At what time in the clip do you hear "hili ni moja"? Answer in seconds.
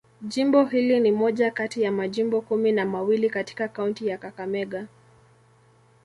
0.65-1.51